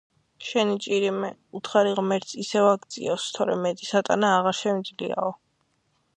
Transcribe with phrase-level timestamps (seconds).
[0.45, 1.29] შენი ჭირიმე,
[1.59, 5.33] უთხარი ღმერთს, ისევ აგწიოს, თორემ მეტის ატანა აღარ შემიძლიაო.